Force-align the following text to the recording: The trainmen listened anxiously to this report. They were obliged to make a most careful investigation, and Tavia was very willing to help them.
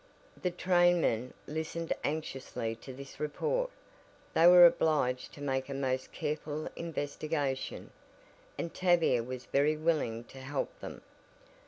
The 0.41 0.49
trainmen 0.49 1.31
listened 1.45 1.93
anxiously 2.03 2.73
to 2.77 2.91
this 2.91 3.19
report. 3.19 3.69
They 4.33 4.47
were 4.47 4.65
obliged 4.65 5.31
to 5.35 5.41
make 5.41 5.69
a 5.69 5.75
most 5.75 6.11
careful 6.11 6.67
investigation, 6.75 7.91
and 8.57 8.73
Tavia 8.73 9.21
was 9.23 9.45
very 9.45 9.77
willing 9.77 10.23
to 10.23 10.39
help 10.39 10.75
them. 10.79 11.03